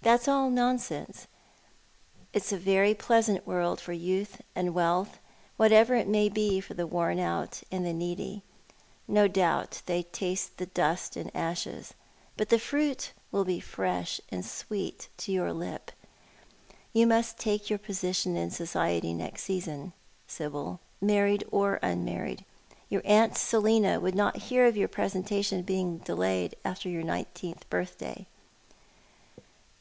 [0.00, 1.26] That's all nonsense.
[2.32, 5.18] It's a very pleasant world for youth and wealth J
[5.58, 8.42] whatever it may be for the worn out and the needy.
[9.06, 9.42] What People said.
[9.42, 11.92] 185 No doubt they taste the dust and ashes—
[12.38, 15.90] but the fruit ^vill bo fresh and sweet to your lip.
[16.94, 19.92] You must take your position in society next season,
[20.26, 22.46] Sibyl, married or unmarried.
[22.88, 28.26] Your aunt Selina would not hear of your presentation being delayed after your nineteenth birthday."